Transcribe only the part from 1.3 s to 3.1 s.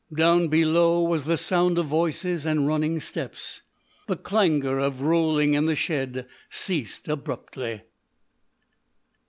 sound of voices and running